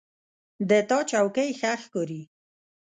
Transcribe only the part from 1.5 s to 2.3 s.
ښه ښکاري